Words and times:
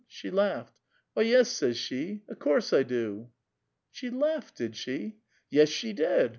She 0.07 0.31
laughed. 0.31 0.79
'Why, 1.13 1.21
yes, 1.25 1.49
says 1.51 1.77
she, 1.77 2.23
'o' 2.27 2.33
course 2.33 2.73
I 2.73 2.81
do.'"'' 2.81 3.29
She 3.91 4.09
laughed, 4.09 4.57
did 4.57 4.75
she?" 4.75 5.17
"Yes, 5.51 5.69
she 5.69 5.93
did. 5.93 6.29